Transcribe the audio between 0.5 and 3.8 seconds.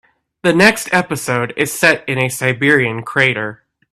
next episode is set in a Siberian crater.